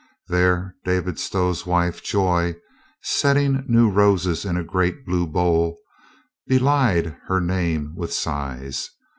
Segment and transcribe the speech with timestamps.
[0.29, 2.55] There David Stow's wife, Joy,
[3.03, 5.77] setting new roses in a great blue bowl,
[6.47, 8.89] belied her name with sighs.